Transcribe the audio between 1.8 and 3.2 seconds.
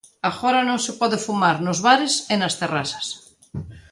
bares e nas terrazas.